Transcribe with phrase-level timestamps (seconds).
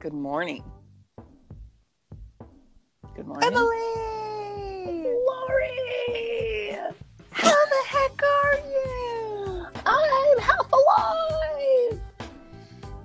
[0.00, 0.64] Good morning.
[3.14, 3.46] Good morning.
[3.46, 5.04] Emily!
[5.26, 6.74] Lori!
[7.32, 9.66] How the heck are you?
[9.84, 12.00] I'm half alive!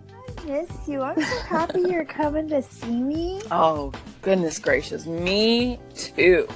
[0.10, 1.02] I miss you.
[1.02, 3.42] I'm so happy you're coming to see me.
[3.52, 3.92] Oh,
[4.22, 5.06] goodness gracious.
[5.06, 6.48] Me too.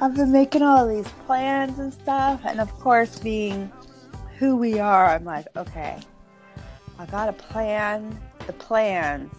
[0.00, 3.70] I've been making all these plans and stuff, and of course, being
[4.40, 6.00] who we are, I'm like, okay,
[6.98, 9.30] I gotta plan the plans.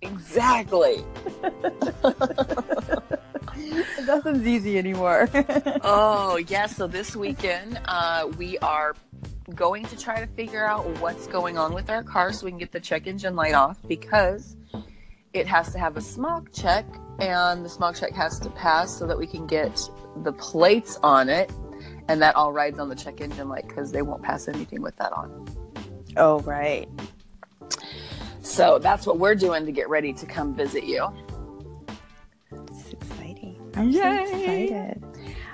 [0.00, 1.04] Exactly.
[4.06, 5.28] Nothing's easy anymore.
[5.82, 6.66] Oh, yeah.
[6.66, 8.94] So this weekend, uh, we are
[9.54, 12.58] going to try to figure out what's going on with our car so we can
[12.58, 14.56] get the check engine light off because
[15.32, 16.84] it has to have a smog check
[17.20, 19.80] and the smog check has to pass so that we can get
[20.24, 21.50] the plates on it
[22.08, 24.96] and that all rides on the check engine light because they won't pass anything with
[24.96, 25.46] that on.
[26.16, 26.88] oh, right.
[28.42, 31.06] So that's what we're doing to get ready to come visit you.
[32.52, 33.72] It's exciting.
[33.76, 35.04] I'm so excited.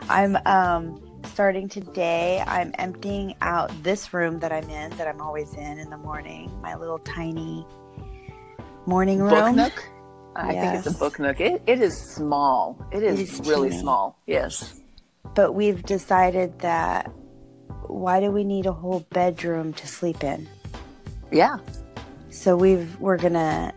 [0.08, 2.42] I'm um starting today.
[2.46, 6.52] I'm emptying out this room that I'm in that I'm always in in the morning.
[6.62, 7.66] My little tiny
[8.86, 9.30] morning room.
[9.30, 9.84] Book nook?
[10.36, 11.40] I think it's a book nook.
[11.40, 12.78] It, it is small.
[12.92, 13.80] It is, It is really teeny.
[13.80, 14.18] small.
[14.26, 14.80] Yes.
[15.34, 17.10] But we've decided that
[17.86, 20.48] why do we need a whole bedroom to sleep in?
[21.30, 21.58] Yeah.
[22.30, 23.72] So we've we're gonna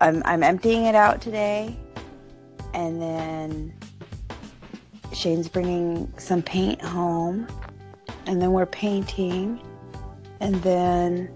[0.00, 1.76] I'm I'm emptying it out today
[2.72, 3.72] and then
[5.12, 7.46] Shane's bringing some paint home
[8.26, 9.60] and then we're painting
[10.40, 11.30] and then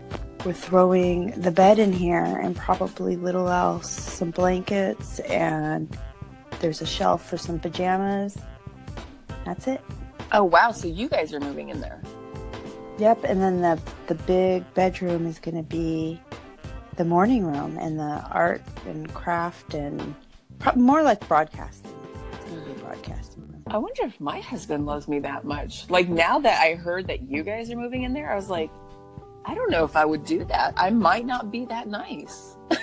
[0.44, 5.96] we're throwing the bed in here and probably little else some blankets and
[6.60, 8.36] there's a shelf for some pajamas.
[9.48, 9.80] That's it.
[10.30, 10.72] Oh, wow.
[10.72, 12.02] So you guys are moving in there.
[12.98, 16.20] Yep, and then the the big bedroom is going to be
[16.96, 20.14] the morning room and the art and craft and
[20.58, 21.94] pro- more like broadcasting.
[22.32, 23.62] It's going to be a broadcasting room.
[23.68, 25.88] I wonder if my husband loves me that much.
[25.88, 28.70] Like now that I heard that you guys are moving in there, I was like,
[29.46, 30.74] I don't know if I would do that.
[30.76, 32.56] I might not be that nice.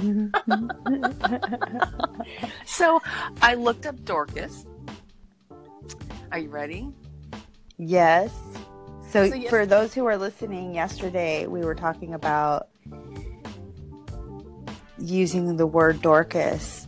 [2.64, 3.02] So
[3.42, 4.64] I looked up Dorcas.
[6.32, 6.92] Are you ready?
[7.76, 8.32] yes.
[9.10, 12.68] So, So yes- for those who are listening, yesterday we were talking about
[14.98, 16.86] using the word Dorcas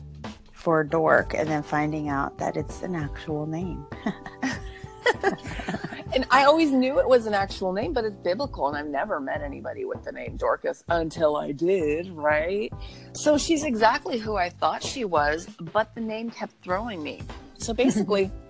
[0.53, 3.85] for dork and then finding out that it's an actual name.
[6.15, 9.19] And I always knew it was an actual name, but it's biblical, and I've never
[9.19, 12.71] met anybody with the name Dorcas until I did, right?
[13.15, 17.23] So she's exactly who I thought she was, but the name kept throwing me.
[17.57, 18.31] So basically,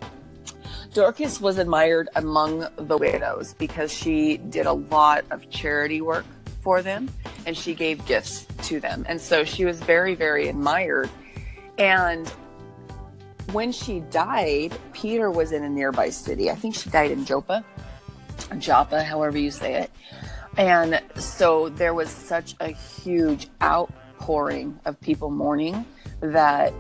[0.95, 6.27] Dorcas was admired among the widows because she did a lot of charity work
[6.61, 7.09] for them
[7.47, 9.07] and she gave gifts to them.
[9.09, 11.09] And so she was very, very admired.
[11.79, 12.29] And
[13.53, 16.51] when she died, Peter was in a nearby city.
[16.51, 17.65] I think she died in Joppa,
[18.59, 19.91] Joppa, however you say it.
[20.59, 25.87] And so there was such a huge outpouring of people mourning
[26.21, 26.75] that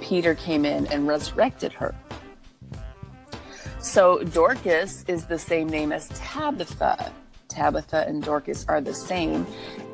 [0.00, 1.94] Peter came in and resurrected her.
[3.82, 7.12] So Dorcas is the same name as Tabitha.
[7.48, 9.44] Tabitha and Dorcas are the same.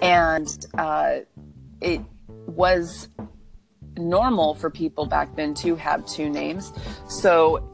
[0.03, 1.21] And uh,
[1.81, 2.03] it
[2.47, 3.09] was
[3.97, 6.71] normal for people back then to have two names.
[7.09, 7.67] So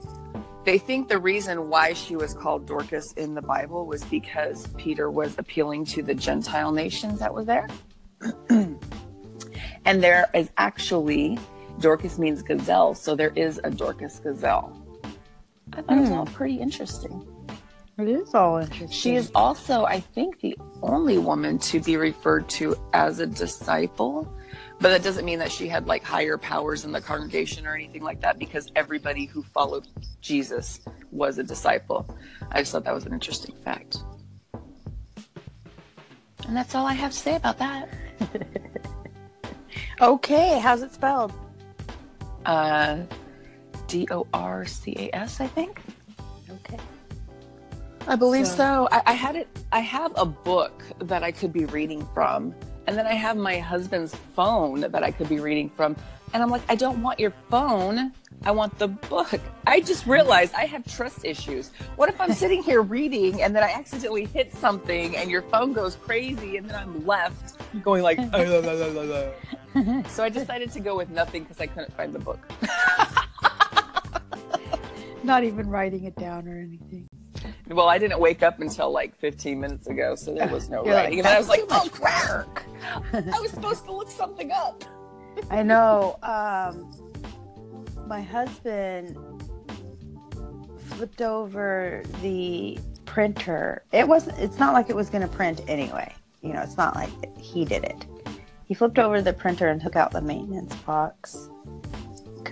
[0.65, 5.11] they think the reason why she was called Dorcas in the Bible was because Peter
[5.11, 7.69] was appealing to the Gentile nations that were there.
[8.49, 8.79] and
[9.85, 11.39] there is actually,
[11.81, 14.84] Dorcas means gazelle, so there is a Dorcas gazelle.
[15.77, 16.15] I thought it was Hmm.
[16.17, 17.27] all pretty interesting.
[17.97, 18.89] It is all interesting.
[18.89, 24.29] She is also, I think, the only woman to be referred to as a disciple.
[24.81, 28.03] But that doesn't mean that she had like higher powers in the congregation or anything
[28.03, 29.87] like that because everybody who followed
[30.21, 30.81] Jesus
[31.13, 32.05] was a disciple.
[32.51, 33.99] I just thought that was an interesting fact.
[36.47, 37.89] And that's all I have to say about that.
[40.01, 40.59] okay.
[40.59, 41.33] How's it spelled?
[42.45, 42.99] Uh,
[43.95, 45.81] D O R C A S, I think.
[46.51, 46.79] Okay.
[48.09, 48.89] I believe So- so.
[48.91, 49.47] I, I had it.
[49.71, 52.53] I have a book that I could be reading from,
[52.89, 55.95] and then I have my husband's phone that I could be reading from.
[56.33, 58.13] And I'm like, I don't want your phone.
[58.45, 59.41] I want the book.
[59.65, 61.71] I just realized I have trust issues.
[61.95, 65.73] What if I'm sitting here reading and then I accidentally hit something and your phone
[65.73, 67.55] goes crazy and then I'm left
[67.85, 71.45] going like, "Uh, la, la, la, la, la." so I decided to go with nothing
[71.45, 72.41] because I couldn't find the book.
[75.25, 77.09] Not even writing it down or anything.
[77.69, 80.95] Well, I didn't wake up until like 15 minutes ago, so there was no You're
[80.95, 81.19] like, writing.
[81.21, 82.61] and I was like, oh crap!
[83.13, 84.85] I was supposed to look something up.
[85.51, 86.19] I know.
[86.23, 86.91] Um,
[88.07, 89.17] my husband
[90.91, 93.83] flipped over the printer.
[93.93, 94.39] It wasn't.
[94.39, 96.15] It's not like it was going to print anyway.
[96.43, 98.05] You know, it's not like he did it.
[98.67, 101.49] He flipped over the printer and took out the maintenance box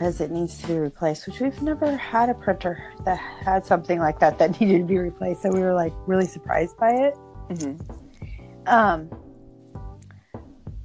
[0.02, 1.28] because it needs to be replaced.
[1.28, 4.98] Which we've never had a printer that had something like that that needed to be
[4.98, 5.42] replaced.
[5.42, 7.14] So we were like really surprised by it.
[7.50, 8.68] Mm-hmm.
[8.68, 9.08] Um,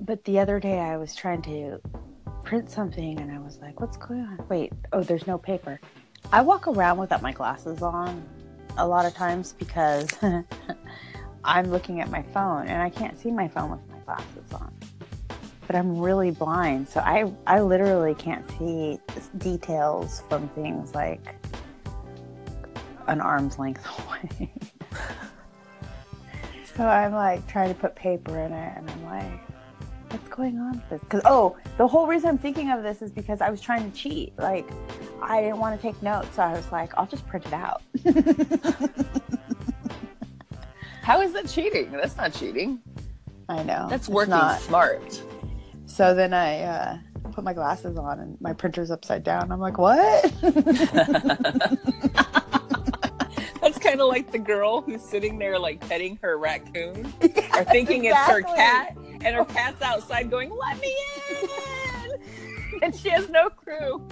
[0.01, 1.81] but the other day I was trying to
[2.43, 4.45] print something and I was like, what's going on?
[4.49, 5.79] Wait, oh, there's no paper.
[6.31, 8.23] I walk around without my glasses on
[8.77, 10.07] a lot of times because
[11.43, 14.71] I'm looking at my phone and I can't see my phone with my glasses on.
[15.67, 18.99] But I'm really blind, so I, I literally can't see
[19.37, 21.35] details from things like
[23.07, 24.51] an arm's length away.
[26.75, 29.41] so I'm like trying to put paper in it and I'm like,
[30.11, 31.01] what's going on with this?
[31.01, 33.97] Because oh, the whole reason I'm thinking of this is because I was trying to
[33.97, 34.33] cheat.
[34.37, 34.69] Like,
[35.21, 37.81] I didn't want to take notes, so I was like, I'll just print it out.
[41.01, 41.91] How is that cheating?
[41.91, 42.81] That's not cheating.
[43.49, 44.59] I know That's working not.
[44.59, 45.23] smart.
[45.97, 46.97] So then I uh,
[47.31, 49.51] put my glasses on and my printer's upside down.
[49.51, 50.31] I'm like, what?
[53.61, 57.11] That's kind of like the girl who's sitting there like petting her raccoon
[57.55, 60.95] or thinking it's her cat, and her cat's outside going, "Let me
[61.31, 64.07] in," and she has no clue.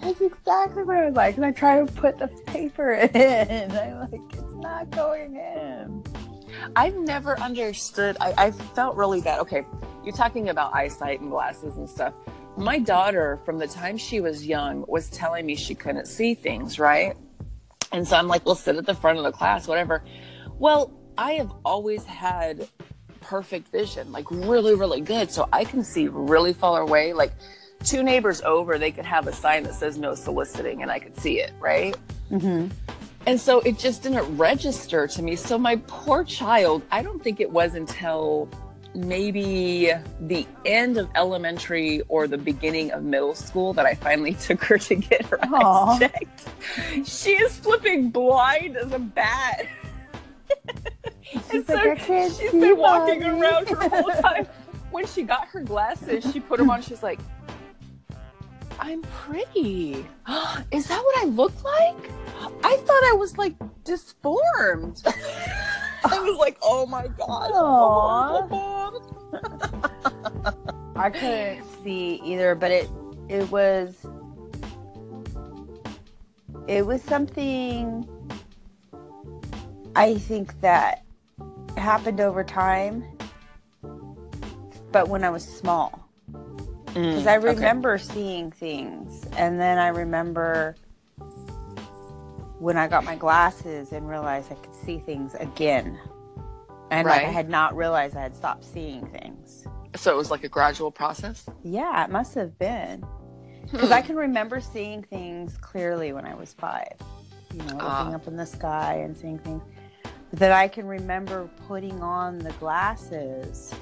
[0.00, 1.34] That's exactly what I was like.
[1.36, 3.72] And I try to put the paper in.
[3.72, 6.04] I'm like, it's not going in.
[6.76, 8.16] I've never understood.
[8.20, 9.40] I, I felt really bad.
[9.40, 9.64] Okay,
[10.04, 12.14] you're talking about eyesight and glasses and stuff.
[12.56, 16.78] My daughter, from the time she was young, was telling me she couldn't see things,
[16.78, 17.16] right?
[17.92, 20.02] And so I'm like, well, sit at the front of the class, whatever.
[20.58, 22.68] Well, I have always had
[23.20, 25.30] perfect vision, like really, really good.
[25.30, 27.12] So I can see really far away.
[27.12, 27.32] Like
[27.84, 31.16] two neighbors over, they could have a sign that says no soliciting, and I could
[31.18, 31.96] see it, right?
[32.30, 32.68] Mm-hmm.
[33.28, 35.36] And so it just didn't register to me.
[35.36, 38.48] So my poor child, I don't think it was until
[38.94, 39.92] maybe
[40.22, 44.78] the end of elementary or the beginning of middle school that I finally took her
[44.78, 45.92] to get her Aw.
[45.92, 46.48] eyes checked.
[47.04, 49.66] She is flipping blind as a bat.
[51.20, 54.46] She's so like, "I can't she's been walking Mommy." around her whole time.
[54.90, 56.80] When she got her glasses, she put them on.
[56.80, 57.20] She's like,
[58.88, 60.06] I'm pretty.
[60.72, 62.10] Is that what I look like?
[62.64, 63.54] I thought I was like
[63.84, 65.02] disformed.
[66.04, 67.50] I was like, oh my god.
[67.52, 68.46] Aw.
[68.46, 68.94] Mom.
[70.96, 72.88] I couldn't see either, but it
[73.28, 74.06] it was
[76.66, 78.08] it was something
[79.96, 81.04] I think that
[81.76, 83.04] happened over time,
[84.92, 86.07] but when I was small.
[86.94, 87.54] Because I Mm, okay.
[87.54, 90.74] remember seeing things, and then I remember
[92.58, 95.98] when I got my glasses and realized I could see things again.
[96.90, 99.66] And like I had not realized I had stopped seeing things.
[99.96, 101.46] So it was like a gradual process.
[101.62, 103.04] Yeah, it must have been.
[103.70, 106.94] Because I can remember seeing things clearly when I was five.
[107.52, 108.14] You know, looking Ah.
[108.14, 109.62] up in the sky and seeing things.
[110.30, 113.74] But then I can remember putting on the glasses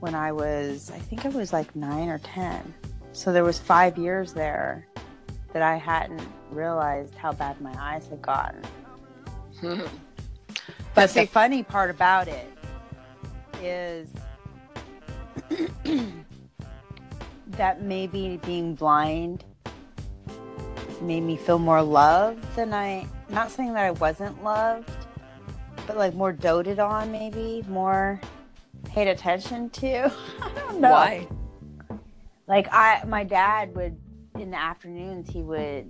[0.00, 2.74] when I was, I think it was like nine or 10.
[3.12, 4.86] So there was five years there
[5.52, 8.62] that I hadn't realized how bad my eyes had gotten.
[9.60, 9.82] Hmm.
[10.94, 12.46] But the funny part about it
[13.62, 14.08] is
[17.48, 19.44] that maybe being blind
[21.02, 23.06] made me feel more loved than I.
[23.28, 24.90] Not saying that I wasn't loved,
[25.86, 28.18] but like more doted on, maybe more
[28.90, 30.12] paid attention to.
[30.42, 30.90] I don't know.
[30.90, 31.26] Why?
[32.46, 33.96] Like I, my dad would
[34.38, 35.86] in the afternoons he would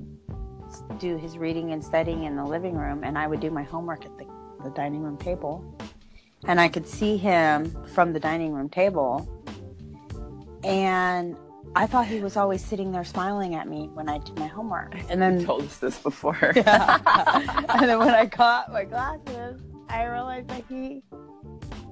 [0.98, 4.04] do his reading and studying in the living room, and I would do my homework
[4.04, 4.26] at the,
[4.62, 5.64] the dining room table,
[6.46, 9.28] and I could see him from the dining room table,
[10.62, 11.36] and
[11.74, 14.94] I thought he was always sitting there smiling at me when I did my homework,
[14.94, 16.52] and You then told us this before.
[16.54, 16.98] yeah.
[17.80, 21.02] and then when I got my glasses, I realized that he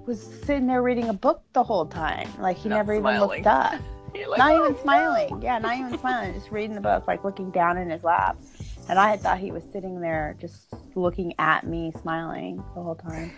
[0.08, 2.28] was sitting there reading a book the whole time.
[2.40, 3.74] Like he Not never even looked up.
[4.26, 5.42] Like, not "Oh, even smiling.
[5.42, 6.32] Yeah, not even smiling.
[6.32, 8.36] Just reading the book, like looking down in his lap.
[8.88, 12.94] And I had thought he was sitting there just looking at me, smiling the whole
[12.94, 13.30] time.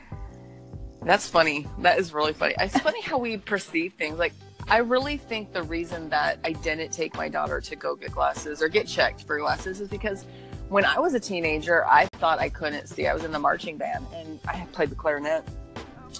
[1.02, 1.66] That's funny.
[1.80, 2.54] That is really funny.
[2.58, 4.18] It's funny how we perceive things.
[4.18, 4.32] Like,
[4.68, 8.62] I really think the reason that I didn't take my daughter to go get glasses
[8.62, 10.24] or get checked for glasses is because
[10.68, 13.08] when I was a teenager, I thought I couldn't see.
[13.08, 15.44] I was in the marching band and I played the clarinet.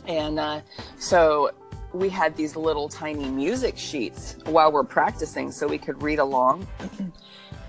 [0.06, 0.60] And uh,
[0.98, 1.52] so
[1.92, 6.66] we had these little tiny music sheets while we're practicing so we could read along.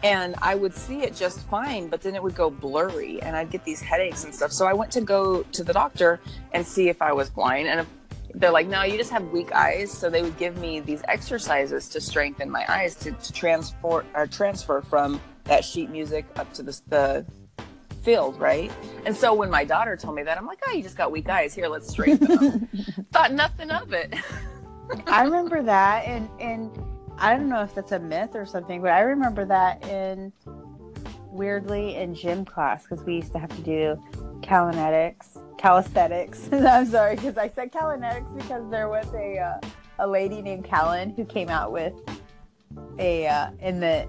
[0.04, 3.50] and I would see it just fine, but then it would go blurry and I'd
[3.50, 4.51] get these headaches and stuff.
[4.51, 6.20] So I went to go to the doctor
[6.54, 7.68] and see if I was blind.
[7.68, 7.88] And
[8.36, 9.92] they're like, no, you just have weak eyes.
[9.92, 14.25] So they would give me these exercises to strengthen my eyes to, to transfer, uh,
[14.28, 17.25] transfer from that sheet music up to the, the
[18.01, 18.72] field, right?
[19.05, 21.29] And so when my daughter told me that, I'm like, oh, you just got weak
[21.29, 21.53] eyes.
[21.53, 22.70] Here, let's straighten them.
[23.12, 24.13] Thought nothing of it.
[25.08, 26.70] I remember that, and and
[27.17, 30.34] I don't know if that's a myth or something, but I remember that in
[31.27, 34.03] weirdly in gym class because we used to have to do
[34.41, 35.38] calisthenics.
[35.58, 36.50] Calisthenics.
[36.51, 39.60] I'm sorry because I said calisthenics because there was a uh,
[40.00, 41.93] a lady named Callan who came out with
[42.98, 44.08] a uh, in the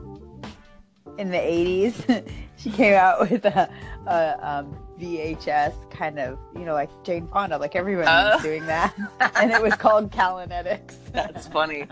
[1.18, 2.26] in the 80s
[2.62, 3.68] she came out with a,
[4.06, 8.32] a um, VHS kind of, you know, like Jane Fonda, like everyone uh.
[8.34, 8.94] was doing that.
[9.36, 10.94] and it was called Callanetics.
[11.12, 11.86] That's funny.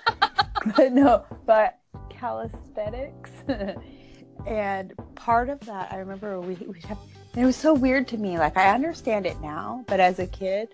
[0.76, 1.78] but no, but
[2.10, 3.30] calisthenics.
[4.46, 6.98] and part of that, I remember we, we have,
[7.34, 8.38] it was so weird to me.
[8.38, 10.68] Like, I understand it now, but as a kid,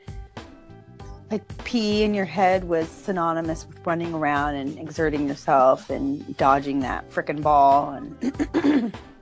[1.31, 2.03] like P.E.
[2.03, 7.43] in your head was synonymous with running around and exerting yourself and dodging that freaking
[7.43, 8.95] ball and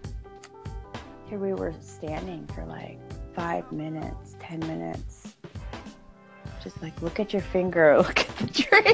[1.28, 2.99] here we were standing for like
[3.35, 5.35] five minutes, ten minutes.
[6.62, 8.83] Just like, look at your finger, look at the tree.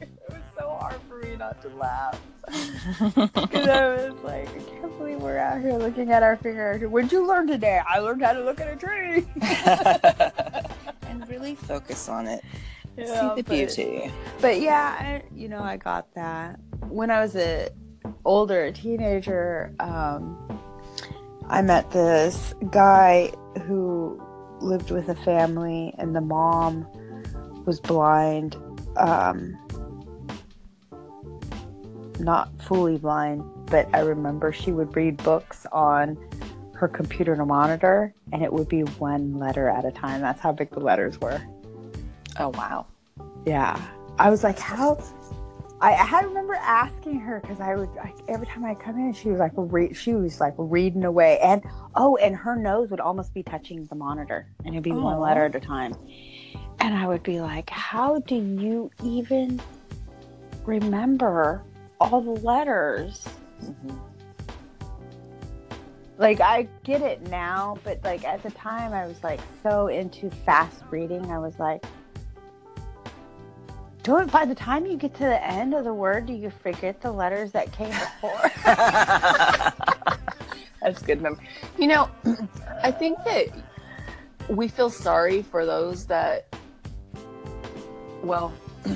[0.00, 2.20] it was so hard for me not to laugh.
[3.08, 6.76] Because I was like, I can't believe we're out here looking at our finger.
[6.88, 7.80] What'd you learn today?
[7.88, 9.26] I learned how to look at a tree.
[11.08, 12.42] and really focus on it.
[12.96, 14.10] Yeah, See the but, beauty.
[14.40, 16.58] But yeah, I, you know, I got that.
[16.88, 17.70] When I was a
[18.24, 20.60] older a teenager, um,
[21.48, 23.32] I met this guy
[23.66, 24.22] who
[24.60, 26.86] lived with a family, and the mom
[27.66, 28.56] was blind,
[28.96, 29.58] um,
[32.18, 36.18] not fully blind, but I remember she would read books on
[36.74, 40.20] her computer to monitor, and it would be one letter at a time.
[40.20, 41.40] That's how big the letters were.
[42.38, 42.86] Oh, wow.
[43.44, 43.80] Yeah.
[44.18, 44.94] I was like, how
[45.82, 49.30] I, I remember asking her because I would like, every time I come in, she
[49.30, 51.62] was like re- she was like reading away, and
[51.94, 55.02] oh, and her nose would almost be touching the monitor, and it'd be Aww.
[55.02, 55.94] one letter at a time,
[56.80, 59.58] and I would be like, how do you even
[60.66, 61.62] remember
[61.98, 63.26] all the letters?
[63.62, 63.96] Mm-hmm.
[66.18, 70.28] Like I get it now, but like at the time, I was like so into
[70.28, 71.30] fast reading.
[71.30, 71.82] I was like,
[74.02, 77.00] don't by the time you get to the end of the word, do you forget
[77.00, 78.50] the letters that came before?
[80.82, 81.46] That's good memory.
[81.78, 82.10] You know,
[82.82, 83.48] I think that
[84.48, 86.46] we feel sorry for those that,
[88.22, 88.52] well,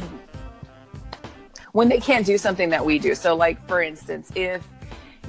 [1.72, 3.14] when they can't do something that we do.
[3.14, 4.66] So, like, for instance, if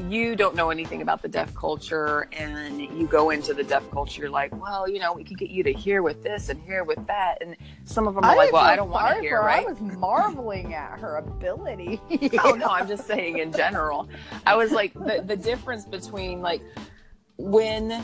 [0.10, 4.22] you don't know anything about the deaf culture and you go into the deaf culture
[4.22, 6.84] you're like well you know we could get you to hear with this and hear
[6.84, 9.40] with that and some of them are I like well i don't want to hear
[9.40, 12.02] right i was marveling at her ability
[12.44, 14.10] oh no i'm just saying in general
[14.46, 16.62] i was like the, the difference between like
[17.38, 18.04] when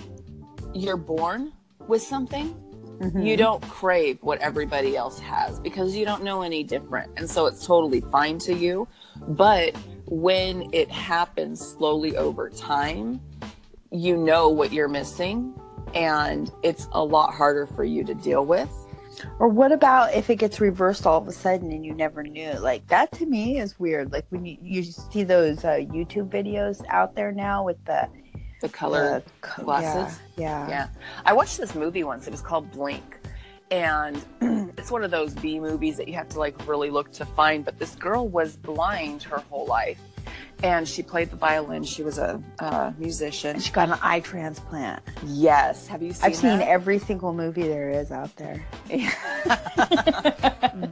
[0.73, 1.51] you're born
[1.87, 2.55] with something
[3.01, 3.21] Mm-hmm.
[3.21, 7.11] you don't crave what everybody else has because you don't know any different.
[7.17, 8.87] And so it's totally fine to you.
[9.27, 9.75] But
[10.11, 13.21] when it happens slowly over time,
[13.91, 15.57] you know what you're missing
[15.95, 18.69] and it's a lot harder for you to deal with.
[19.39, 22.51] Or what about if it gets reversed all of a sudden and you never knew?
[22.59, 24.11] Like that to me is weird.
[24.11, 28.09] Like when you, you see those uh, YouTube videos out there now with the
[28.61, 30.19] the color uh, glasses.
[30.37, 30.69] Yeah, yeah.
[30.69, 30.87] Yeah.
[31.25, 32.27] I watched this movie once.
[32.27, 33.17] It was called Blink
[33.71, 34.23] and
[34.81, 37.63] it's one of those B movies that you have to like really look to find.
[37.63, 39.99] But this girl was blind her whole life,
[40.63, 41.83] and she played the violin.
[41.83, 43.59] She was a uh, musician.
[43.59, 45.03] She got an eye transplant.
[45.23, 46.25] Yes, have you seen?
[46.25, 48.65] I've seen every single movie there is out there.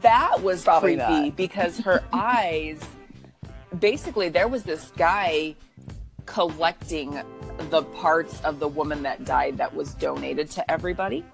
[0.02, 1.36] that was Probably creepy not.
[1.36, 2.80] because her eyes.
[3.80, 5.56] Basically, there was this guy
[6.28, 7.20] collecting
[7.72, 11.26] the parts of the woman that died that was donated to everybody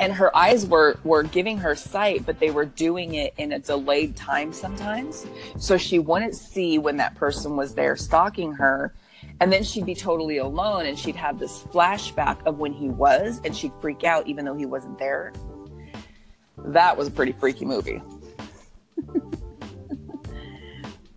[0.00, 3.58] and her eyes were were giving her sight but they were doing it in a
[3.58, 5.26] delayed time sometimes.
[5.58, 8.92] So she wouldn't see when that person was there stalking her
[9.38, 13.40] and then she'd be totally alone and she'd have this flashback of when he was
[13.44, 15.32] and she'd freak out even though he wasn't there.
[16.58, 18.02] That was a pretty freaky movie.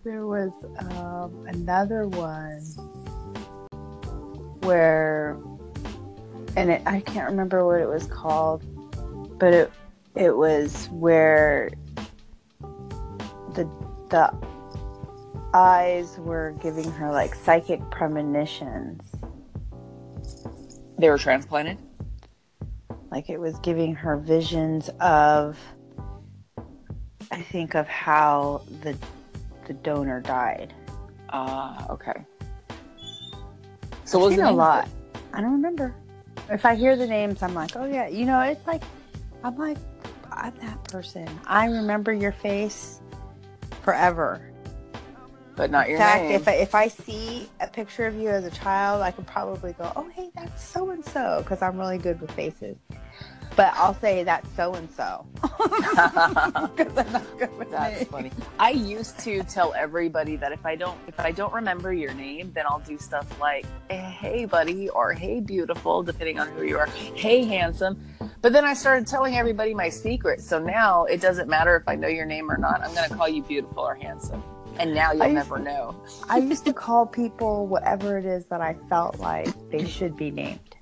[0.04, 0.52] There was
[0.98, 2.60] um, another one
[4.60, 5.38] where,
[6.58, 8.62] and it, I can't remember what it was called,
[9.44, 9.70] but it
[10.14, 11.70] it was where
[13.52, 13.70] the
[14.08, 14.32] the
[15.52, 19.02] eyes were giving her like psychic premonitions.
[20.96, 21.76] They were transplanted.
[23.10, 25.58] Like it was giving her visions of,
[27.30, 28.96] I think of how the
[29.66, 30.72] the donor died.
[31.28, 32.24] Ah, okay.
[34.06, 34.88] So was it a lot?
[35.34, 35.94] I don't remember.
[36.48, 38.82] If I hear the names, I'm like, oh yeah, you know, it's like,
[39.44, 39.76] I'm like,
[40.32, 41.28] I'm that person.
[41.46, 43.02] I remember your face
[43.82, 44.40] forever.
[45.54, 46.06] But not your face.
[46.06, 46.32] In fact, name.
[46.32, 49.74] if I, if I see a picture of you as a child, I could probably
[49.74, 52.76] go, oh hey, that's so and so, because I'm really good with faces.
[53.56, 55.24] But I'll say that's so and so.
[55.42, 58.32] I'm not good with That's funny.
[58.58, 62.52] I used to tell everybody that if I don't if I don't remember your name,
[62.52, 66.78] then I'll do stuff like eh, "Hey, buddy" or "Hey, beautiful," depending on who you
[66.78, 66.86] are.
[66.86, 68.00] "Hey, handsome."
[68.40, 70.40] But then I started telling everybody my secret.
[70.40, 72.82] So now it doesn't matter if I know your name or not.
[72.82, 74.42] I'm going to call you beautiful or handsome.
[74.78, 75.94] And now you'll used never know.
[76.28, 80.30] I used to call people whatever it is that I felt like they should be
[80.30, 80.73] named.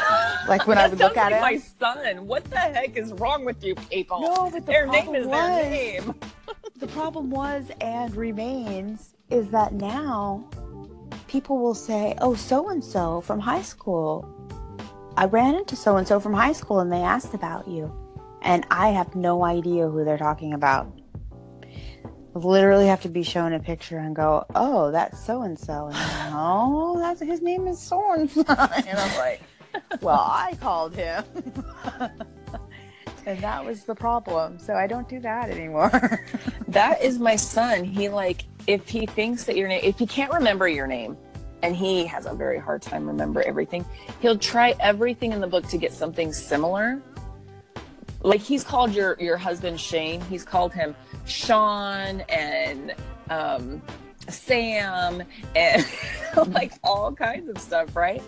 [0.48, 1.40] Like when I would look at like it.
[1.40, 2.26] my son.
[2.26, 4.20] What the heck is wrong with you people?
[4.20, 6.14] No, but the their name is was, their name.
[6.76, 10.48] The problem was and remains is that now
[11.26, 14.28] people will say, "Oh, so and so from high school.
[15.16, 17.90] I ran into so and so from high school, and they asked about you."
[18.42, 20.86] And I have no idea who they're talking about.
[22.34, 25.96] Literally have to be shown a picture and go, "Oh, that's so and so," and
[26.34, 29.40] oh, that's his name is so and so, and I'm like,
[30.00, 31.24] "Well, I called him."
[33.26, 34.58] And that was the problem.
[34.60, 36.24] So I don't do that anymore.
[36.68, 37.84] That is my son.
[37.84, 41.16] He like if he thinks that your name if he can't remember your name
[41.62, 43.84] and he has a very hard time remember everything,
[44.20, 47.00] he'll try everything in the book to get something similar.
[48.22, 52.94] Like he's called your your husband Shane, he's called him Sean and
[53.30, 53.80] um
[54.28, 55.22] Sam
[55.54, 55.86] and
[56.48, 58.22] like all kinds of stuff, right?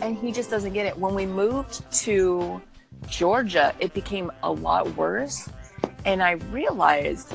[0.00, 0.98] And he just doesn't get it.
[0.98, 2.60] When we moved to
[3.08, 5.48] Georgia, it became a lot worse.
[6.04, 7.34] And I realized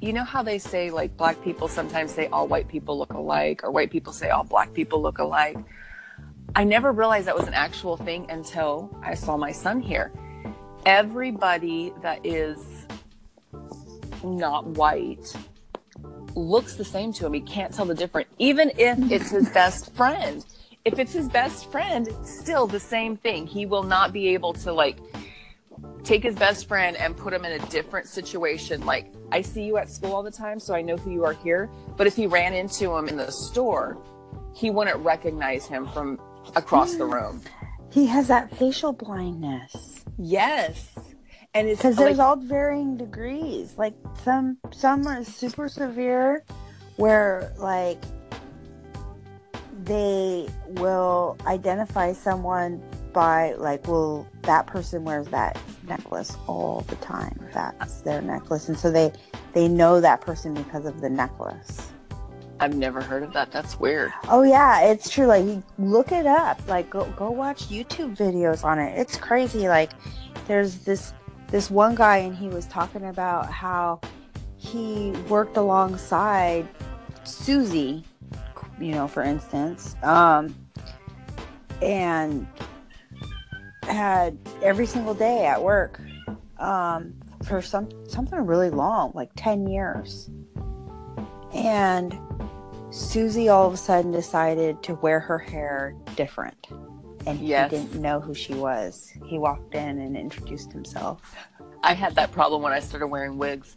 [0.00, 3.64] you know how they say like black people sometimes say all white people look alike
[3.64, 5.56] or white people say all black people look alike
[6.54, 10.12] i never realized that was an actual thing until i saw my son here
[10.84, 12.86] everybody that is
[14.22, 15.34] not white
[16.34, 19.94] looks the same to him he can't tell the difference even if it's his best
[19.94, 20.44] friend
[20.86, 24.72] if it's his best friend still the same thing he will not be able to
[24.72, 24.98] like
[26.06, 28.86] take his best friend and put him in a different situation.
[28.86, 31.32] Like, I see you at school all the time, so I know who you are
[31.32, 31.68] here.
[31.96, 33.98] But if he ran into him in the store,
[34.54, 36.20] he wouldn't recognize him from
[36.54, 37.42] across the room.
[37.90, 40.04] he has that facial blindness.
[40.16, 40.94] Yes.
[41.54, 43.74] And it's Because there's like, all varying degrees.
[43.76, 46.44] Like some some are super severe
[46.96, 48.02] where like
[49.86, 57.40] they will identify someone by like well that person wears that necklace all the time.
[57.54, 58.68] That's their necklace.
[58.68, 59.12] And so they
[59.54, 61.92] they know that person because of the necklace.
[62.58, 63.52] I've never heard of that.
[63.52, 64.12] That's weird.
[64.28, 64.82] oh yeah.
[64.82, 65.26] It's true.
[65.26, 66.60] Like you look it up.
[66.68, 68.98] Like go go watch youtube videos on it.
[68.98, 69.68] It's crazy.
[69.68, 69.92] Like
[70.46, 71.14] there's this
[71.48, 74.00] this one guy and he was talking about how
[74.56, 76.66] he worked alongside
[77.24, 78.04] susie
[78.80, 80.54] you know for instance um
[81.82, 82.46] and
[83.82, 86.00] had every single day at work
[86.58, 90.30] um, for some something really long, like ten years.
[91.54, 92.18] And
[92.90, 96.68] Susie all of a sudden decided to wear her hair different,
[97.26, 97.70] and Yes.
[97.70, 99.12] he didn't know who she was.
[99.26, 101.36] He walked in and introduced himself.
[101.82, 103.76] I had that problem when I started wearing wigs.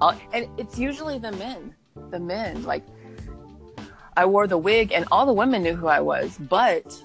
[0.00, 1.74] Uh, and it's usually the men.
[2.10, 2.64] The men.
[2.64, 2.84] Like,
[4.16, 7.02] I wore the wig, and all the women knew who I was, but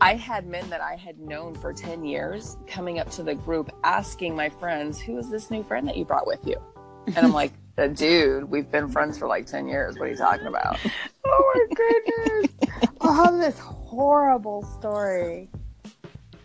[0.00, 3.70] I had men that I had known for 10 years coming up to the group
[3.82, 6.56] asking my friends, Who is this new friend that you brought with you?
[7.08, 9.98] And I'm like, "Uh, Dude, we've been friends for like 10 years.
[9.98, 10.78] What are you talking about?
[11.28, 12.52] Oh my goodness!
[13.02, 15.50] Have this horrible story.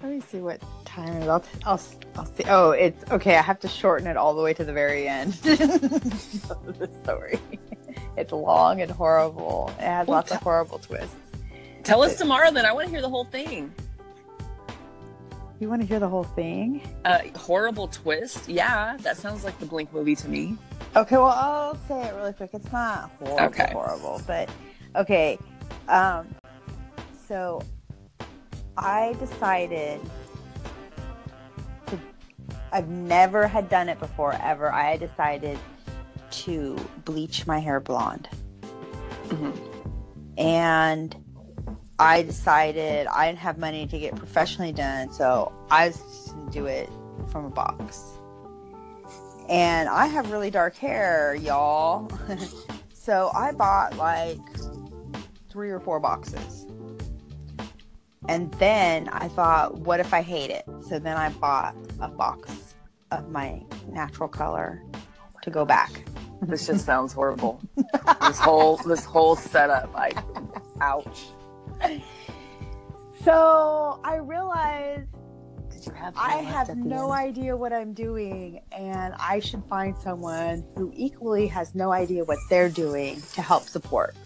[0.01, 1.27] Let me see what time it is.
[1.29, 1.81] I'll, I'll,
[2.15, 2.43] I'll see.
[2.47, 3.35] Oh, it's okay.
[3.35, 7.39] I have to shorten it all the way to the very end of the story.
[8.17, 9.71] It's long and horrible.
[9.79, 11.15] It has Well, lots of horrible twists.
[11.83, 12.65] Tell us tomorrow then.
[12.65, 13.73] I want to hear the whole thing.
[15.59, 16.81] You want to hear the whole thing?
[17.05, 18.49] Uh, horrible twist.
[18.49, 20.57] Yeah, that sounds like the Blink movie to me.
[20.95, 22.49] Okay, well, I'll say it really quick.
[22.53, 23.69] It's not horrible, Okay.
[23.71, 24.49] horrible, but
[24.95, 25.37] okay.
[25.87, 26.27] Um,
[27.27, 27.61] so
[28.77, 30.01] I decided
[31.87, 31.99] to.
[32.71, 34.71] I've never had done it before, ever.
[34.73, 35.59] I decided
[36.31, 38.29] to bleach my hair blonde,
[39.27, 39.57] Mhm.
[40.37, 41.15] and
[41.99, 46.51] I decided I didn't have money to get professionally done, so I was just gonna
[46.51, 46.89] do it
[47.27, 48.03] from a box.
[49.49, 52.09] And I have really dark hair, y'all.
[52.93, 54.39] so I bought like
[55.49, 56.65] three or four boxes.
[58.29, 60.63] And then I thought, what if I hate it?
[60.87, 62.75] So then I bought a box
[63.11, 64.81] of my natural color
[65.41, 66.03] to go back.
[66.41, 67.61] This just sounds horrible.
[68.21, 69.91] this whole this whole setup.
[69.95, 70.11] I,
[70.81, 71.27] ouch.
[73.23, 75.07] So I realized
[75.69, 76.13] Did you have?
[76.17, 77.29] I have no end?
[77.29, 82.39] idea what I'm doing, and I should find someone who equally has no idea what
[82.49, 84.15] they're doing to help support.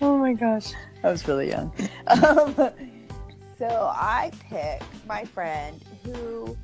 [0.00, 0.72] Oh my gosh.
[1.04, 1.72] I was really young.
[2.08, 2.54] Um,
[3.56, 6.56] so I picked my friend who,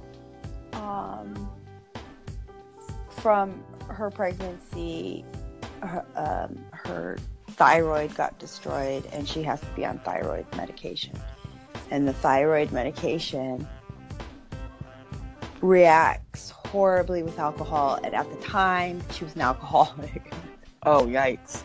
[0.72, 1.48] um,
[3.20, 5.24] from her pregnancy,
[5.82, 7.18] her, um, her
[7.50, 11.18] thyroid got destroyed and she has to be on thyroid medication.
[11.90, 13.66] And the thyroid medication
[15.60, 17.98] reacts horribly with alcohol.
[18.04, 20.32] And at the time, she was an alcoholic.
[20.84, 21.64] Oh yikes.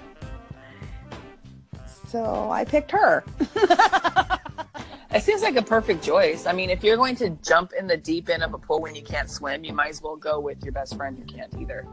[2.07, 3.23] So I picked her.
[5.13, 6.47] It seems like a perfect choice.
[6.47, 8.95] I mean, if you're going to jump in the deep end of a pool when
[8.95, 11.87] you can't swim, you might as well go with your best friend who can't either.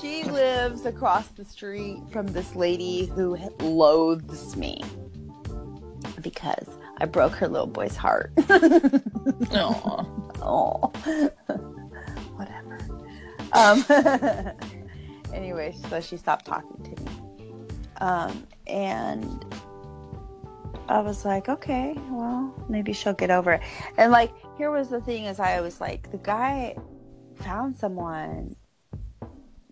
[0.00, 4.82] She lives across the street from this lady who loathes me
[6.20, 8.32] because I broke her little boy's heart.
[10.46, 10.92] Oh,
[12.36, 12.78] whatever.
[13.52, 13.82] Um,
[15.32, 17.23] anyway, so she stopped talking to me.
[18.00, 19.44] Um, and
[20.88, 23.62] I was like, okay, well, maybe she'll get over it.
[23.96, 26.76] And like, here was the thing: is I was like, the guy
[27.36, 28.54] found someone,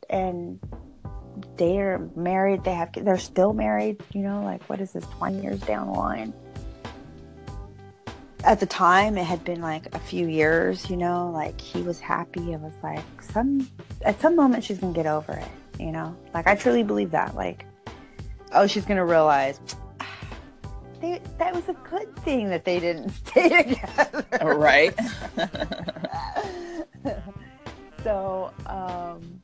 [0.09, 0.59] and
[1.57, 2.65] they're married.
[2.65, 4.03] They have, they're still married.
[4.13, 5.05] You know, like what is this?
[5.19, 6.33] Twenty years down the line.
[8.45, 10.89] At the time, it had been like a few years.
[10.89, 12.53] You know, like he was happy.
[12.53, 13.69] It was like, some
[14.03, 15.49] at some moment she's gonna get over it.
[15.79, 17.35] You know, like I truly believe that.
[17.35, 17.67] Like,
[18.55, 19.61] oh, she's gonna realize.
[21.01, 24.25] They, that was a good thing that they didn't stay together.
[24.55, 24.95] right?
[28.05, 29.43] so um,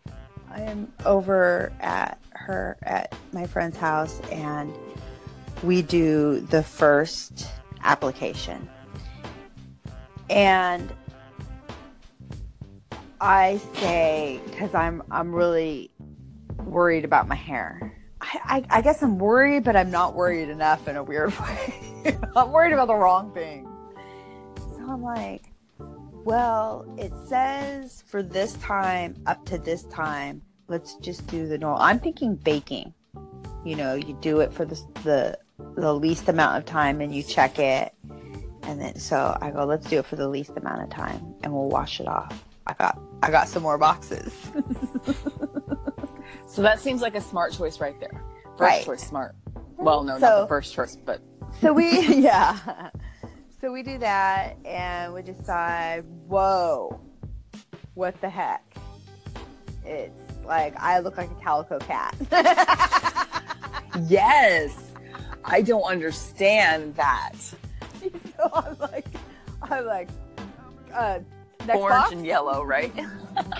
[0.52, 4.72] I am over at her at my friend's house, and
[5.64, 7.48] we do the first
[7.82, 8.68] application,
[10.30, 10.92] and
[13.20, 15.90] I say because I'm I'm really
[16.64, 17.97] worried about my hair.
[18.44, 22.18] I, I, guess I'm worried, but I'm not worried enough in a weird way.
[22.36, 23.68] I'm worried about the wrong thing.
[24.56, 25.44] So I'm like,
[26.24, 31.80] well, it says for this time up to this time, let's just do the normal.
[31.80, 32.92] I'm thinking baking.
[33.64, 35.38] You know, you do it for the the,
[35.76, 37.94] the least amount of time and you check it.
[38.62, 41.52] And then so I go, let's do it for the least amount of time and
[41.52, 42.44] we'll wash it off.
[42.66, 44.34] I got I got some more boxes.
[46.48, 48.24] So that seems like a smart choice right there.
[48.56, 48.84] First Right.
[48.84, 49.36] choice, smart.
[49.76, 51.20] Well, no, not the first choice, but
[51.60, 52.90] so we yeah
[53.60, 57.00] so we do that and we decide whoa
[57.94, 58.74] what the heck
[59.84, 62.14] it's like i look like a calico cat
[64.08, 64.76] yes,
[65.44, 67.32] I don't understand that.
[67.40, 69.06] so i'm like
[69.62, 70.08] i'm like
[70.92, 71.20] uh
[71.66, 72.12] next Orange box?
[72.12, 72.94] and yellow, right?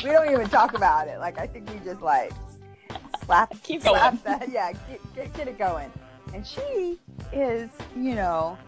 [0.05, 2.33] we don't even talk about it like i think we just like
[3.29, 4.39] slap Keep slap going.
[4.39, 5.93] that yeah get, get, get it going.
[6.35, 6.99] And she
[7.33, 8.59] is you know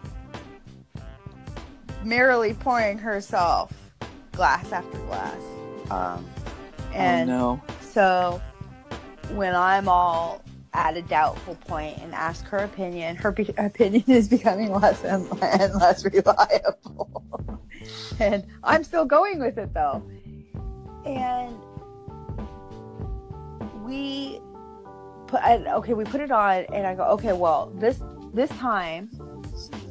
[2.04, 3.72] merrily pouring herself
[4.32, 5.40] glass after glass.
[5.90, 6.24] Um
[6.92, 7.62] and oh no.
[7.80, 8.42] so
[9.32, 10.42] when i'm all
[10.72, 15.26] at a doubtful point and ask her opinion her be- opinion is becoming less and,
[15.42, 17.24] and less reliable.
[18.18, 20.02] And i'm still going with it though.
[21.06, 21.56] And
[23.84, 24.40] we
[25.30, 28.00] put and, okay we put it on and i go okay well this
[28.34, 29.08] this time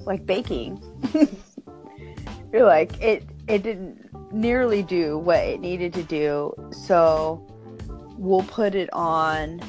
[0.06, 0.82] like baking
[2.54, 7.45] you're like it it didn't nearly do what it needed to do so
[8.17, 9.62] we'll put it on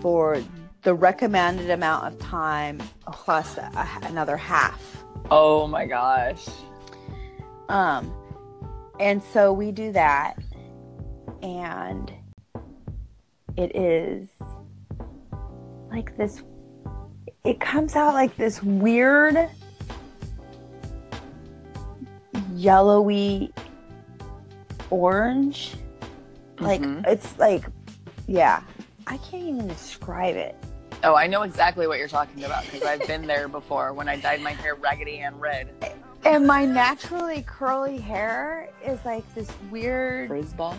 [0.00, 0.42] for
[0.82, 2.80] the recommended amount of time
[3.12, 5.04] plus a, another half.
[5.30, 6.46] Oh my gosh.
[7.68, 8.12] Um,
[8.98, 10.34] and so we do that,
[11.42, 12.12] and
[13.56, 14.28] it is
[15.90, 16.42] like this.
[17.44, 19.48] It comes out like this weird
[22.54, 23.52] yellowy
[24.90, 25.74] orange.
[26.58, 27.06] Like Mhm.
[27.06, 27.64] it's like,
[28.26, 28.62] yeah,
[29.06, 30.54] I can't even describe it.
[31.02, 34.16] Oh, I know exactly what you're talking about because I've been there before when I
[34.16, 35.70] dyed my hair raggedy and red.
[36.26, 40.76] And my naturally curly hair is like this weird, Frizz ball.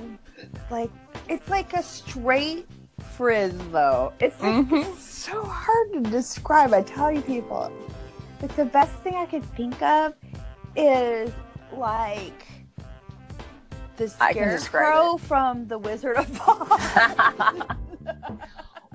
[0.69, 0.91] like
[1.27, 2.67] it's like a straight
[3.11, 4.13] frizz though.
[4.19, 4.95] It's like Mhm.
[4.97, 6.73] so hard to describe.
[6.73, 7.71] I tell you, people,
[8.41, 10.13] like the best thing I could think of
[10.75, 11.31] is
[11.73, 12.45] like
[13.97, 17.63] the scarecrow from the Wizard of Oz.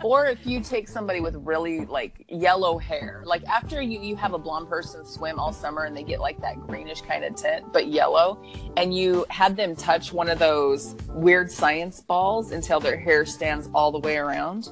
[0.07, 4.33] or if you take somebody with really like yellow hair, like after you you have
[4.35, 7.73] a blonde person swim all summer and they get like that greenish kind of tint,
[7.73, 8.41] but yellow,
[8.77, 13.69] and you had them touch one of those weird science balls until their hair stands
[13.75, 14.69] all the way around.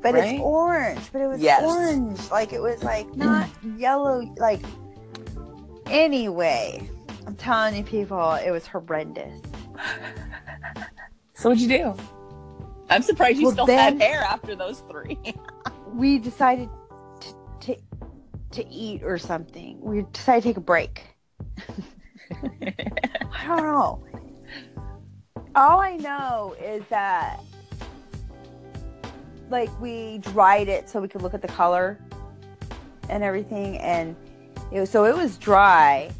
[0.00, 0.34] but Right?
[0.34, 1.12] it's orange.
[1.12, 1.62] But it was Yes.
[1.64, 2.30] orange.
[2.30, 4.20] Like it was like not yellow.
[4.36, 4.60] Like
[5.86, 6.88] anyway,
[7.26, 9.40] I'm telling you, people, it was horrendous.
[11.36, 11.96] So what'd you do?
[12.90, 15.18] I'm surprised you Well, still had hair after those three.
[15.92, 16.68] We decided
[17.20, 17.76] to to,
[18.50, 19.80] to eat or something.
[19.80, 21.04] We decided to take a break.
[22.42, 24.04] I don't know.
[25.54, 27.40] All I know is that
[29.50, 32.00] like we dried it so we could look at the color
[33.08, 34.16] and everything and
[34.72, 36.10] it was, so it was dry.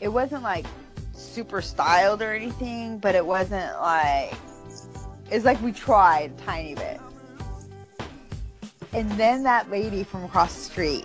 [0.00, 0.66] It wasn't like
[1.12, 4.34] super styled or anything, but it wasn't like
[5.30, 7.00] it's like we tried a tiny bit.
[8.92, 11.04] And then that lady from across the street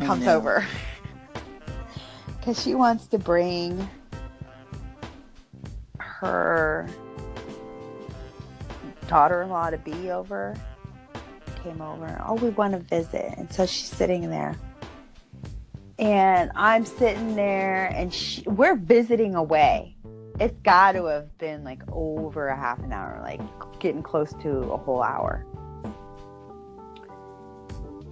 [0.00, 0.36] Oh, comes no.
[0.36, 0.66] over.
[2.38, 3.88] Because she wants to bring
[5.98, 6.86] her
[9.08, 10.54] daughter-in-law to be over.
[11.62, 12.20] Came over.
[12.26, 13.32] Oh we want to visit.
[13.38, 14.56] And so she's sitting there.
[15.98, 19.93] And i'm sitting there and she, we're visiting away
[20.40, 23.40] it's got to have been like over a half an hour like
[23.78, 25.46] getting close to a whole hour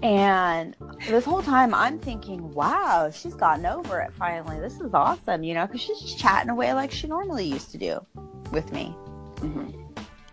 [0.03, 0.77] and
[1.09, 4.59] this whole time I'm thinking, wow, she's gotten over it finally.
[4.59, 7.79] This is awesome, you know, because she's just chatting away like she normally used to
[7.79, 8.05] do
[8.51, 8.95] with me.
[9.37, 9.79] Mhm.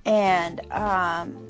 [0.05, 1.47] And um,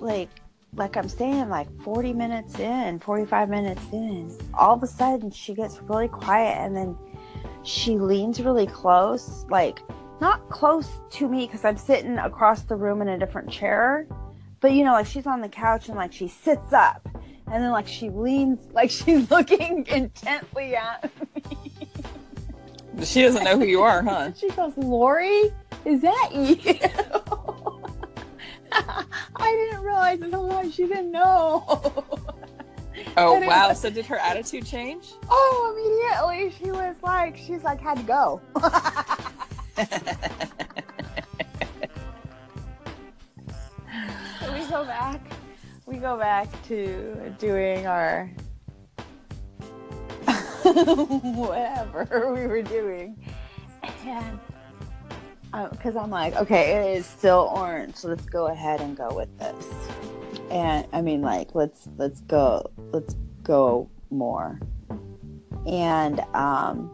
[0.00, 0.30] like,
[0.74, 5.54] like I'm saying, like 40 minutes in, 45 minutes in, all of a sudden she
[5.54, 6.98] gets really quiet and then
[7.62, 9.80] she leans really close, like
[10.20, 14.06] not close to me because I'm sitting across the room in a different chair,
[14.60, 17.08] but you know, like she's on the couch and like she sits up
[17.50, 21.58] and then like she leans like she's looking intently at me.
[23.04, 24.32] She doesn't know who you are, huh?
[24.36, 25.52] She goes, Lori,
[25.84, 26.56] is that you?
[28.72, 29.04] I
[29.36, 32.04] didn't realize this whole time she didn't know.
[33.16, 33.68] Oh And wow!
[33.68, 35.12] was- So did her attitude change?
[35.28, 38.40] oh, immediately she was like, she's like, had to go.
[44.40, 45.20] so we go back.
[45.86, 48.26] We go back to doing our
[50.62, 53.16] whatever we were doing,
[54.04, 54.38] and
[55.52, 57.96] um, because I'm like, okay, it is still orange.
[57.96, 59.79] So let's go ahead and go with this.
[60.50, 64.60] And I mean, like, let's let's go, let's go more.
[65.66, 66.90] And um,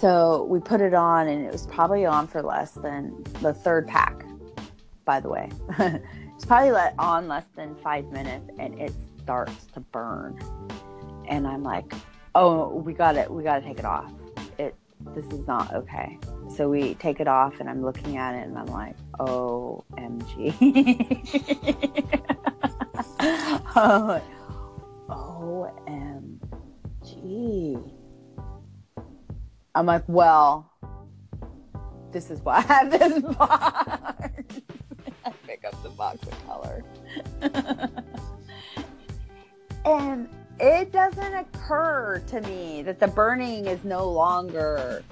[0.00, 3.86] so we put it on, and it was probably on for less than the third
[3.86, 4.24] pack.
[5.04, 8.92] By the way, it's probably let on less than five minutes, and it
[9.22, 10.38] starts to burn.
[11.28, 11.92] And I'm like,
[12.34, 13.30] oh, we got it.
[13.30, 14.10] We got to take it off.
[15.14, 16.18] This is not okay.
[16.56, 20.54] So we take it off, and I'm looking at it, and I'm like, OMG.
[23.76, 24.20] oh,
[27.08, 27.92] OMG.
[29.74, 30.70] I'm like, well,
[32.12, 34.60] this is why I have this box.
[35.24, 36.84] I pick up the box of color.
[39.84, 40.28] and
[40.60, 45.02] it doesn't occur to me that the burning is no longer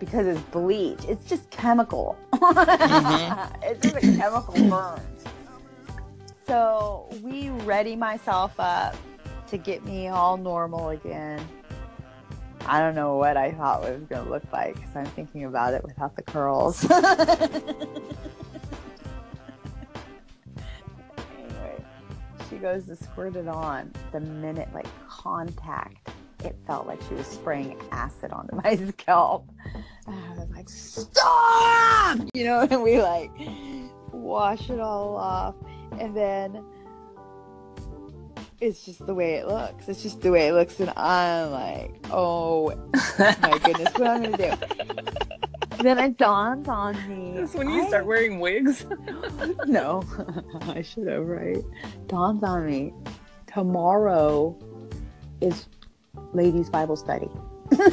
[0.00, 0.98] because it's bleach.
[1.06, 2.18] It's just chemical.
[2.32, 3.54] Mm-hmm.
[3.62, 5.00] it's just a chemical burn.
[6.46, 8.96] So we ready myself up
[9.46, 11.40] to get me all normal again.
[12.66, 15.44] I don't know what I thought it was going to look like because I'm thinking
[15.44, 16.82] about it without the curls.
[22.58, 26.10] goes to squirt it on, the minute like contact,
[26.44, 29.48] it felt like she was spraying acid onto my scalp.
[30.06, 32.18] And I was like, stop!
[32.34, 33.30] You know, and we like
[34.12, 35.54] wash it all off.
[35.98, 36.64] And then
[38.60, 39.88] it's just the way it looks.
[39.88, 40.78] It's just the way it looks.
[40.80, 42.74] And I'm like, oh
[43.18, 45.51] my goodness, what am I going to do?
[45.82, 47.40] Then it dawns on me.
[47.40, 48.86] That's when you I- start wearing wigs.
[49.66, 50.02] no,
[50.62, 51.62] I should have, right?
[52.06, 52.92] Dawns on me.
[53.46, 54.58] Tomorrow
[55.40, 55.66] is
[56.32, 57.28] ladies' Bible study.
[57.70, 57.90] and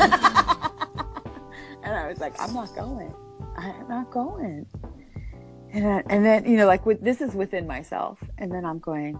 [1.84, 3.14] I was like, I'm not going.
[3.58, 4.66] I'm not going.
[5.72, 8.20] And, I, and then, you know, like with, this is within myself.
[8.38, 9.20] And then I'm going,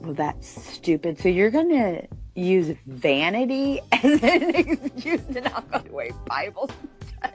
[0.00, 1.18] well, that's stupid.
[1.18, 6.70] So you're going to use vanity as an excuse to not go to a Bible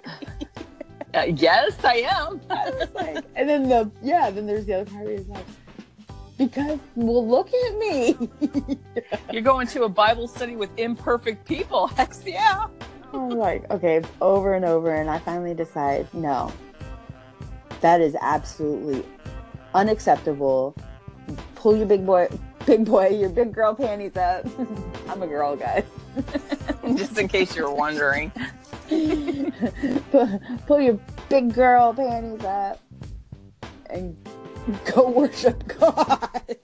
[1.16, 2.42] Uh, yes, I am.
[2.50, 5.46] I was like, and then the yeah, then there's the other part is like,
[6.38, 8.18] because well, look at me.
[9.32, 11.88] You're going to a Bible study with imperfect people.
[11.88, 12.68] Heck yeah.
[13.14, 16.52] I'm like, okay, over and over, and I finally decide, no,
[17.80, 19.06] that is absolutely
[19.74, 20.76] unacceptable.
[21.56, 22.28] Pull your big boy,
[22.66, 24.46] big boy, your big girl panties up.
[25.08, 25.86] I'm a girl, guys.
[26.96, 28.34] Just in case you're wondering.
[30.12, 32.80] pull, pull your big girl panties up
[33.90, 34.16] and
[34.94, 36.30] go worship God.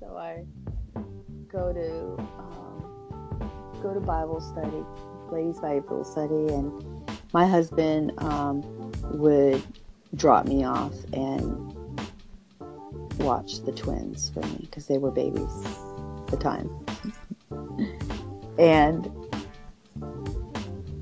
[0.00, 0.44] so I
[1.50, 3.50] go to um,
[3.82, 4.84] go to Bible study,
[5.30, 6.70] ladies' Bible study, and
[7.32, 8.62] my husband um,
[9.12, 9.62] would
[10.14, 11.72] drop me off and
[13.18, 15.66] watch the twins for me because they were babies
[16.20, 16.70] at the time.
[18.58, 19.10] and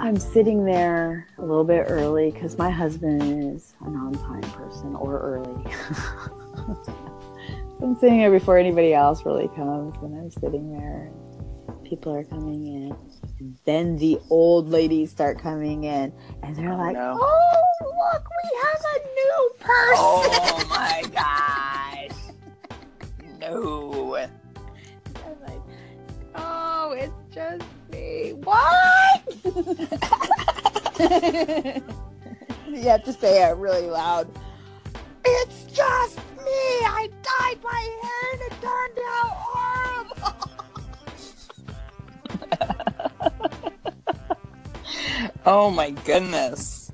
[0.05, 4.95] I'm sitting there a little bit early because my husband is an on time person
[4.95, 5.65] or early.
[7.83, 11.11] I'm sitting there before anybody else really comes, and I'm sitting there.
[11.69, 12.95] And people are coming in,
[13.39, 16.13] and then the old ladies start coming in,
[16.43, 17.17] and they're oh, like, no.
[17.19, 22.11] "Oh, look, we have a new person!" Oh my gosh.
[23.41, 24.17] No.
[25.25, 25.63] I'm like,
[26.35, 29.04] "Oh, it's just me." What?
[29.55, 29.63] You
[32.89, 34.29] have to say it really loud.
[35.25, 36.45] It's just me.
[36.47, 40.51] I dyed my hair and it turned out horrible.
[45.47, 46.91] Oh my goodness.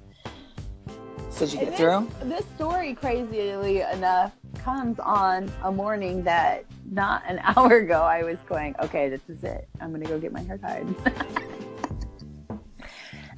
[1.31, 2.09] So did you get through?
[2.25, 8.38] This story, crazily enough, comes on a morning that not an hour ago I was
[8.49, 9.68] going, okay, this is it.
[9.81, 10.87] I'm going to go get my hair tied.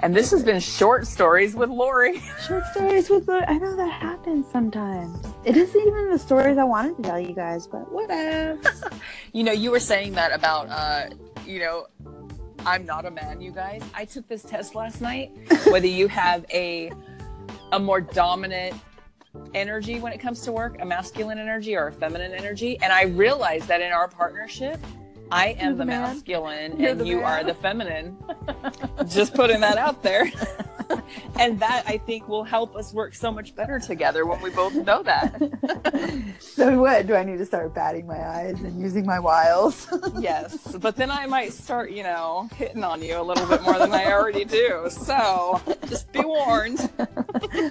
[0.03, 2.21] And this has been short stories with Lori.
[2.45, 3.45] Short stories with Lori.
[3.47, 5.25] I know that happens sometimes.
[5.45, 8.61] It isn't even the stories I wanted to tell you guys, but whatever.
[9.33, 11.09] You know, you were saying that about, uh,
[11.47, 11.87] you know,
[12.67, 13.83] I'm not a man, you guys.
[13.95, 15.31] I took this test last night,
[15.69, 16.93] whether you have a
[17.73, 18.75] a more dominant
[19.55, 23.05] energy when it comes to work, a masculine energy or a feminine energy, and I
[23.05, 24.79] realized that in our partnership,
[25.33, 27.25] I am the the masculine You're and the you man.
[27.25, 28.17] are the feminine.
[29.09, 30.31] Just putting that out there.
[31.39, 34.75] and that I think will help us work so much better together when we both
[34.75, 35.41] know that.
[36.39, 37.07] so what?
[37.07, 39.89] Do I need to start batting my eyes and using my wiles?
[40.19, 43.79] Yes, but then I might start, you know, hitting on you a little bit more
[43.79, 44.89] than I already do.
[44.91, 46.91] So just be warned.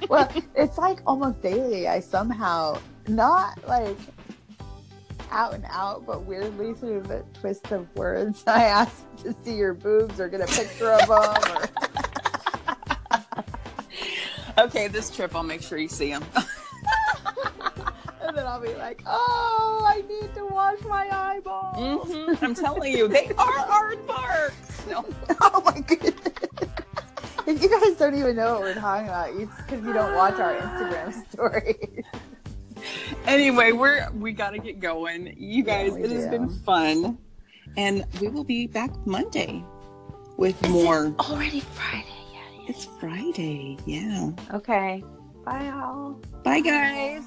[0.10, 1.88] well, it's like almost daily.
[1.88, 3.97] I somehow not like
[5.32, 9.74] out and out, but weirdly through the twist of words, I ask to see your
[9.74, 11.58] boobs or get a picture of them.
[11.58, 11.70] Or...
[14.58, 16.24] Okay, this trip I'll make sure you see them.
[18.24, 22.08] And then I'll be like, oh, I need to wash my eyeballs.
[22.08, 24.89] hmm I'm telling you, they are aardvarks.
[24.89, 25.06] No.
[25.41, 26.15] Oh my goodness.
[27.48, 30.36] If you guys don't even know what we're talking about, it's because you don't watch
[30.36, 32.06] our Instagram stories.
[33.26, 35.36] Anyway, we're we gotta get going.
[35.38, 37.18] You guys, we it has been fun,
[37.78, 39.64] and we will be back Monday
[40.38, 41.14] with more.
[41.20, 42.06] Already Friday.
[42.34, 42.68] Yeah.
[42.68, 43.78] It's Friday.
[43.86, 44.32] Yeah.
[44.53, 45.03] Okay.
[45.45, 46.20] Bye, all.
[46.43, 47.24] Bye, guys.